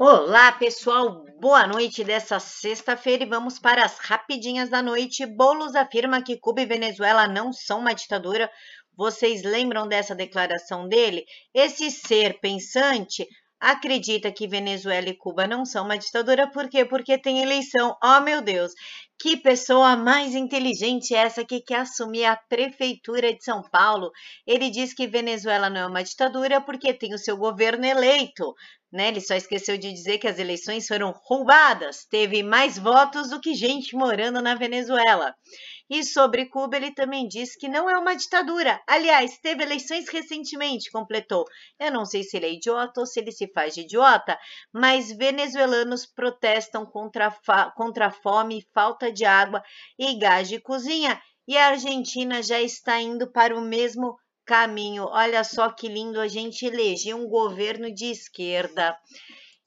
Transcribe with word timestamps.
Olá, 0.00 0.52
pessoal. 0.52 1.24
Boa 1.40 1.66
noite 1.66 2.04
dessa 2.04 2.38
sexta-feira 2.38 3.24
e 3.24 3.28
vamos 3.28 3.58
para 3.58 3.84
as 3.84 3.98
rapidinhas 3.98 4.68
da 4.68 4.80
noite. 4.80 5.26
Bolos 5.26 5.74
afirma 5.74 6.22
que 6.22 6.38
Cuba 6.38 6.60
e 6.60 6.66
Venezuela 6.66 7.26
não 7.26 7.52
são 7.52 7.80
uma 7.80 7.92
ditadura. 7.92 8.48
Vocês 8.96 9.42
lembram 9.42 9.88
dessa 9.88 10.14
declaração 10.14 10.86
dele? 10.86 11.24
Esse 11.52 11.90
ser 11.90 12.38
pensante 12.38 13.26
acredita 13.60 14.30
que 14.30 14.46
Venezuela 14.46 15.08
e 15.08 15.14
Cuba 15.14 15.46
não 15.46 15.64
são 15.64 15.84
uma 15.84 15.98
ditadura, 15.98 16.50
por 16.50 16.68
quê? 16.68 16.84
Porque 16.84 17.18
tem 17.18 17.42
eleição. 17.42 17.96
Oh, 18.02 18.20
meu 18.20 18.40
Deus! 18.40 18.72
Que 19.20 19.36
pessoa 19.36 19.96
mais 19.96 20.34
inteligente 20.36 21.12
é 21.12 21.18
essa 21.18 21.44
que 21.44 21.60
quer 21.60 21.80
assumir 21.80 22.24
a 22.24 22.36
prefeitura 22.36 23.34
de 23.34 23.42
São 23.42 23.62
Paulo? 23.62 24.12
Ele 24.46 24.70
diz 24.70 24.94
que 24.94 25.08
Venezuela 25.08 25.68
não 25.68 25.80
é 25.80 25.86
uma 25.86 26.04
ditadura 26.04 26.60
porque 26.60 26.94
tem 26.94 27.12
o 27.12 27.18
seu 27.18 27.36
governo 27.36 27.84
eleito. 27.84 28.54
Né? 28.92 29.08
Ele 29.08 29.20
só 29.20 29.34
esqueceu 29.34 29.76
de 29.76 29.92
dizer 29.92 30.18
que 30.18 30.28
as 30.28 30.38
eleições 30.38 30.86
foram 30.86 31.12
roubadas. 31.24 32.04
Teve 32.04 32.44
mais 32.44 32.78
votos 32.78 33.30
do 33.30 33.40
que 33.40 33.54
gente 33.54 33.96
morando 33.96 34.40
na 34.40 34.54
Venezuela. 34.54 35.34
E 35.90 36.04
sobre 36.04 36.46
Cuba, 36.46 36.76
ele 36.76 36.92
também 36.92 37.26
diz 37.26 37.56
que 37.56 37.68
não 37.68 37.88
é 37.88 37.96
uma 37.96 38.14
ditadura. 38.14 38.80
Aliás, 38.86 39.38
teve 39.38 39.62
eleições 39.62 40.08
recentemente, 40.08 40.90
completou. 40.90 41.44
Eu 41.78 41.90
não 41.90 42.04
sei 42.04 42.22
se 42.22 42.36
ele 42.36 42.46
é 42.46 42.52
idiota 42.52 43.00
ou 43.00 43.06
se 43.06 43.20
ele 43.20 43.32
se 43.32 43.50
faz 43.52 43.74
de 43.74 43.80
idiota, 43.80 44.38
mas 44.72 45.10
venezuelanos 45.16 46.04
protestam 46.04 46.84
contra 46.84 47.30
contra 47.74 48.06
a 48.06 48.10
fome 48.10 48.66
falta 48.74 49.10
de 49.10 49.24
água 49.24 49.62
e 49.98 50.18
gás 50.18 50.48
de 50.48 50.60
cozinha, 50.60 51.20
e 51.46 51.56
a 51.56 51.68
Argentina 51.68 52.42
já 52.42 52.60
está 52.60 53.00
indo 53.00 53.30
para 53.32 53.56
o 53.56 53.60
mesmo 53.60 54.18
caminho. 54.44 55.06
Olha 55.06 55.42
só 55.42 55.70
que 55.70 55.88
lindo, 55.88 56.20
a 56.20 56.28
gente 56.28 56.66
elegeu 56.66 57.16
um 57.16 57.26
governo 57.26 57.92
de 57.92 58.10
esquerda. 58.10 58.96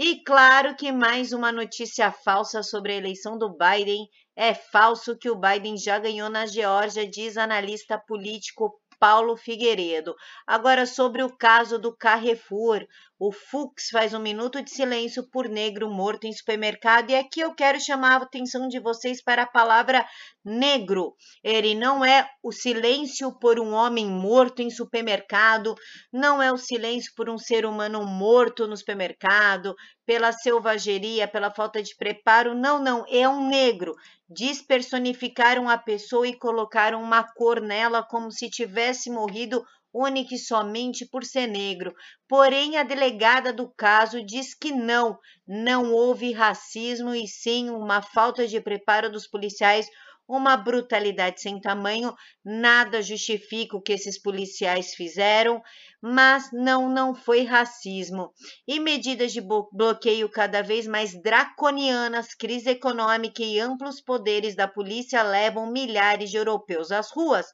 E 0.00 0.22
claro 0.22 0.76
que 0.76 0.92
mais 0.92 1.32
uma 1.32 1.50
notícia 1.50 2.12
falsa 2.12 2.62
sobre 2.62 2.92
a 2.92 2.96
eleição 2.96 3.36
do 3.36 3.50
Biden. 3.50 4.08
É 4.36 4.54
falso 4.54 5.18
que 5.18 5.28
o 5.28 5.34
Biden 5.34 5.76
já 5.76 5.98
ganhou 5.98 6.30
na 6.30 6.46
Geórgia, 6.46 7.04
diz 7.04 7.36
analista 7.36 7.98
político 7.98 8.80
Paulo 9.00 9.36
Figueiredo. 9.36 10.14
Agora, 10.46 10.86
sobre 10.86 11.24
o 11.24 11.36
caso 11.36 11.80
do 11.80 11.92
Carrefour. 11.96 12.86
O 13.20 13.32
Fux 13.32 13.88
faz 13.90 14.14
um 14.14 14.20
minuto 14.20 14.62
de 14.62 14.70
silêncio 14.70 15.28
por 15.28 15.48
negro 15.48 15.90
morto 15.90 16.28
em 16.28 16.32
supermercado. 16.32 17.10
E 17.10 17.16
aqui 17.16 17.40
eu 17.40 17.52
quero 17.52 17.80
chamar 17.80 18.12
a 18.20 18.22
atenção 18.22 18.68
de 18.68 18.78
vocês 18.78 19.20
para 19.20 19.42
a 19.42 19.46
palavra 19.46 20.06
negro. 20.44 21.16
Ele 21.42 21.74
não 21.74 22.04
é 22.04 22.30
o 22.40 22.52
silêncio 22.52 23.36
por 23.40 23.58
um 23.58 23.72
homem 23.72 24.06
morto 24.06 24.62
em 24.62 24.70
supermercado, 24.70 25.74
não 26.12 26.40
é 26.40 26.52
o 26.52 26.56
silêncio 26.56 27.12
por 27.16 27.28
um 27.28 27.36
ser 27.36 27.66
humano 27.66 28.06
morto 28.06 28.68
no 28.68 28.76
supermercado, 28.76 29.74
pela 30.06 30.30
selvageria, 30.30 31.26
pela 31.26 31.50
falta 31.50 31.82
de 31.82 31.96
preparo. 31.96 32.54
Não, 32.54 32.80
não, 32.80 33.04
é 33.08 33.28
um 33.28 33.48
negro. 33.48 33.96
Despersonificaram 34.28 35.68
a 35.68 35.76
pessoa 35.76 36.28
e 36.28 36.38
colocaram 36.38 37.02
uma 37.02 37.24
cor 37.24 37.60
nela 37.60 38.00
como 38.00 38.30
se 38.30 38.48
tivesse 38.48 39.10
morrido 39.10 39.64
única 39.92 40.34
e 40.34 40.38
somente 40.38 41.06
por 41.06 41.24
ser 41.24 41.46
negro. 41.46 41.94
Porém, 42.28 42.76
a 42.76 42.82
delegada 42.82 43.52
do 43.52 43.68
caso 43.68 44.24
diz 44.24 44.54
que 44.54 44.72
não, 44.72 45.18
não 45.46 45.92
houve 45.92 46.32
racismo 46.32 47.14
e 47.14 47.26
sim 47.26 47.70
uma 47.70 48.02
falta 48.02 48.46
de 48.46 48.60
preparo 48.60 49.10
dos 49.10 49.26
policiais 49.26 49.88
uma 50.28 50.58
brutalidade 50.58 51.40
sem 51.40 51.58
tamanho, 51.58 52.14
nada 52.44 53.00
justifica 53.00 53.74
o 53.74 53.80
que 53.80 53.94
esses 53.94 54.20
policiais 54.20 54.94
fizeram, 54.94 55.62
mas 56.02 56.50
não, 56.52 56.86
não 56.86 57.14
foi 57.14 57.44
racismo. 57.44 58.30
E 58.66 58.78
medidas 58.78 59.32
de 59.32 59.40
bloqueio 59.40 60.28
cada 60.28 60.62
vez 60.62 60.86
mais 60.86 61.18
draconianas, 61.22 62.34
crise 62.34 62.68
econômica 62.70 63.42
e 63.42 63.58
amplos 63.58 64.02
poderes 64.02 64.54
da 64.54 64.68
polícia 64.68 65.22
levam 65.22 65.72
milhares 65.72 66.30
de 66.30 66.36
europeus 66.36 66.92
às 66.92 67.10
ruas, 67.10 67.46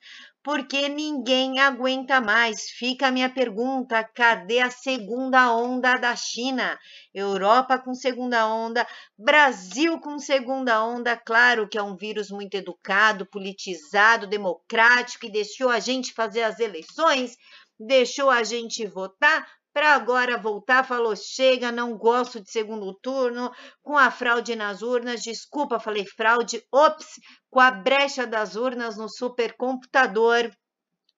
porque 0.44 0.90
ninguém 0.90 1.58
aguenta 1.58 2.20
mais. 2.20 2.70
Fica 2.70 3.08
a 3.08 3.10
minha 3.10 3.30
pergunta: 3.30 4.04
cadê 4.04 4.60
a 4.60 4.70
segunda 4.70 5.50
onda 5.50 5.94
da 5.94 6.14
China? 6.14 6.78
Europa 7.14 7.78
com 7.78 7.94
segunda 7.94 8.46
onda, 8.46 8.86
Brasil 9.18 9.98
com 9.98 10.18
segunda 10.18 10.84
onda. 10.84 11.16
Claro 11.16 11.66
que 11.66 11.78
é 11.78 11.82
um 11.82 11.96
vírus 11.96 12.30
muito 12.30 12.54
educado, 12.54 13.24
politizado, 13.24 14.26
democrático 14.26 15.24
e 15.24 15.32
deixou 15.32 15.70
a 15.70 15.80
gente 15.80 16.12
fazer 16.12 16.42
as 16.42 16.60
eleições, 16.60 17.38
deixou 17.80 18.28
a 18.28 18.44
gente 18.44 18.86
votar, 18.86 19.48
para 19.74 19.96
agora 19.96 20.38
voltar, 20.38 20.84
falou: 20.84 21.16
chega, 21.16 21.72
não 21.72 21.98
gosto 21.98 22.40
de 22.40 22.48
segundo 22.48 22.94
turno, 22.94 23.52
com 23.82 23.98
a 23.98 24.08
fraude 24.08 24.54
nas 24.54 24.82
urnas, 24.82 25.20
desculpa, 25.20 25.80
falei 25.80 26.06
fraude, 26.06 26.62
ops, 26.72 27.20
com 27.50 27.58
a 27.58 27.72
brecha 27.72 28.24
das 28.24 28.54
urnas 28.54 28.96
no 28.96 29.08
supercomputador. 29.08 30.48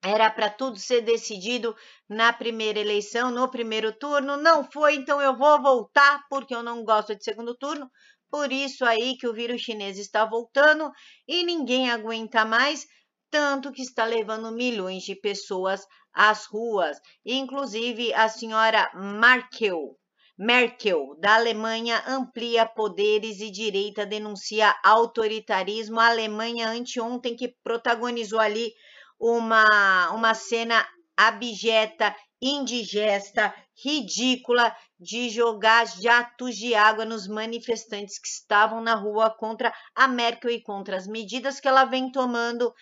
Era 0.03 0.31
para 0.31 0.49
tudo 0.49 0.79
ser 0.79 1.03
decidido 1.03 1.75
na 2.09 2.33
primeira 2.33 2.79
eleição, 2.79 3.31
no 3.31 3.51
primeiro 3.51 3.93
turno. 3.93 4.37
Não 4.37 4.65
foi, 4.65 4.95
então 4.95 5.21
eu 5.21 5.37
vou 5.37 5.61
voltar, 5.61 6.23
porque 6.31 6.55
eu 6.55 6.63
não 6.63 6.83
gosto 6.85 7.15
de 7.15 7.25
segundo 7.25 7.55
turno. 7.57 7.91
Por 8.31 8.53
isso 8.53 8.85
aí 8.85 9.17
que 9.19 9.27
o 9.27 9.35
vírus 9.35 9.63
chinês 9.63 9.99
está 9.99 10.25
voltando 10.25 10.91
e 11.29 11.45
ninguém 11.45 11.91
aguenta 11.91 12.45
mais 12.45 12.87
tanto 13.31 13.73
que 13.73 13.83
está 13.83 14.05
levando 14.05 14.53
milhões 14.53 15.03
de 15.03 15.15
pessoas 15.15 15.87
às 16.13 16.47
ruas. 16.47 16.99
Inclusive, 17.25 18.13
a 18.15 18.29
senhora 18.29 18.91
Merkel, 18.95 19.97
Merkel, 20.39 21.17
da 21.19 21.37
Alemanha, 21.37 22.03
amplia 22.07 22.67
poderes 22.67 23.41
e 23.41 23.51
direita 23.51 24.05
denuncia 24.05 24.75
autoritarismo. 24.85 25.99
A 25.99 26.09
Alemanha, 26.09 26.69
anteontem, 26.69 27.35
que 27.35 27.55
protagonizou 27.63 28.39
ali 28.39 28.73
uma, 29.19 30.11
uma 30.11 30.35
cena 30.35 30.87
abjeta, 31.17 32.15
indigesta, 32.41 33.55
ridícula 33.83 34.75
de 35.01 35.31
jogar 35.31 35.87
jatos 35.87 36.57
de 36.57 36.75
água 36.75 37.05
nos 37.05 37.27
manifestantes 37.27 38.19
que 38.19 38.29
estavam 38.29 38.83
na 38.83 38.95
rua 38.95 39.31
contra 39.31 39.73
a 39.95 40.07
Merkel 40.07 40.51
e 40.51 40.63
contra 40.63 40.97
as 40.97 41.07
medidas 41.07 41.61
que 41.61 41.69
ela 41.69 41.85
vem 41.85 42.11
tomando 42.13 42.73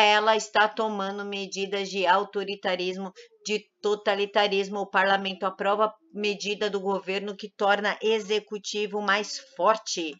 ela 0.00 0.36
está 0.36 0.68
tomando 0.68 1.24
medidas 1.24 1.88
de 1.88 2.06
autoritarismo, 2.06 3.12
de 3.44 3.64
totalitarismo. 3.80 4.80
O 4.80 4.90
parlamento 4.90 5.44
aprova 5.44 5.94
medida 6.12 6.68
do 6.68 6.80
governo 6.80 7.36
que 7.36 7.48
torna 7.48 7.96
executivo 8.02 9.00
mais 9.00 9.38
forte. 9.56 10.14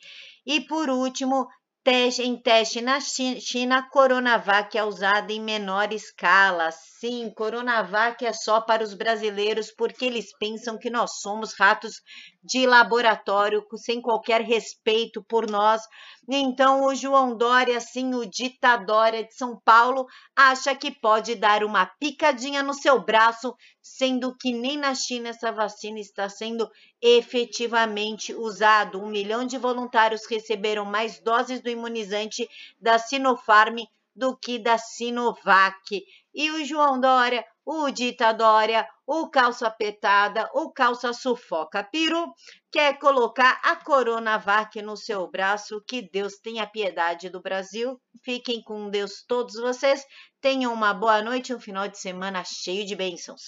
E 0.47 0.61
por 0.61 0.89
último, 0.89 1.49
Teste, 1.85 2.23
em 2.23 2.35
teste 2.35 2.81
na 2.81 2.99
China, 2.99 3.87
Coronavac 3.91 4.75
é 4.75 4.83
usada 4.83 5.31
em 5.31 5.39
menor 5.39 5.93
escala. 5.93 6.71
Sim, 6.73 7.31
Coronavac 7.37 8.25
é 8.25 8.33
só 8.33 8.63
para 8.63 8.83
os 8.83 8.95
brasileiros 8.95 9.71
porque 9.71 10.07
eles 10.07 10.35
pensam 10.39 10.79
que 10.79 10.89
nós 10.89 11.21
somos 11.21 11.53
ratos 11.53 12.01
de 12.45 12.67
laboratório 12.67 13.67
sem 13.77 14.03
qualquer 14.03 14.43
respeito 14.43 15.25
por 15.25 15.51
nós. 15.51 15.81
Então, 16.29 16.85
o 16.85 16.95
João 16.95 17.37
Dória, 17.37 17.79
assim, 17.79 18.15
o 18.15 18.27
ditadória 18.27 19.25
de 19.25 19.35
São 19.35 19.59
Paulo, 19.65 20.07
acha 20.37 20.75
que 20.75 20.91
pode 20.91 21.35
dar 21.35 21.65
uma 21.65 21.87
picadinha 21.87 22.63
no 22.63 22.75
seu 22.75 23.01
braço, 23.01 23.55
sendo 23.81 24.37
que 24.37 24.53
nem 24.53 24.77
na 24.77 24.95
China 24.95 25.31
essa 25.31 25.51
vacina 25.51 25.99
está 25.99 26.29
sendo 26.29 26.71
efetivamente 27.01 28.35
usado. 28.35 29.01
Um 29.01 29.09
milhão 29.09 29.47
de 29.47 29.57
voluntários 29.57 30.27
receberam 30.29 30.85
mais 30.85 31.19
doses 31.19 31.63
do 31.63 31.71
imunizante 31.71 32.47
da 32.79 32.99
Sinopharm 32.99 33.79
do 34.15 34.37
que 34.37 34.59
da 34.59 34.79
Sinovac. 34.79 36.05
E 36.35 36.51
o 36.51 36.65
João 36.65 37.01
Dória, 37.01 37.45
o 37.67 37.91
Dita 37.91 38.33
Dória, 38.33 38.87
o 39.07 39.29
calça 39.31 39.67
apertada, 39.67 40.51
o 40.55 40.73
calça 40.73 41.13
sufoca 41.13 41.83
peru, 41.85 42.33
quer 42.71 42.99
colocar 42.99 43.61
a 43.63 43.77
Coronavac 43.77 44.81
no 44.83 44.97
seu 44.97 45.31
braço. 45.31 45.83
Que 45.87 46.03
Deus 46.03 46.35
tenha 46.39 46.67
piedade 46.67 47.31
do 47.31 47.41
Brasil. 47.41 48.01
Fiquem 48.23 48.63
com 48.63 48.91
Deus 48.91 49.25
todos 49.27 49.55
vocês. 49.55 50.05
Tenham 50.41 50.73
uma 50.73 50.93
boa 50.93 51.23
noite, 51.23 51.55
um 51.55 51.61
final 51.61 51.89
de 51.89 51.99
semana 51.99 52.43
cheio 52.45 52.85
de 52.85 52.95
bênçãos. 52.95 53.43